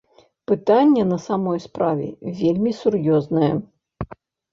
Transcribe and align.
Пытанне 0.51 1.03
на 1.09 1.19
самай 1.25 1.59
справе 1.65 2.07
вельмі 2.39 2.73
сур'ёзнае. 2.79 3.51